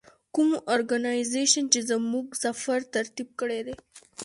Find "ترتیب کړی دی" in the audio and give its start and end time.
2.93-3.75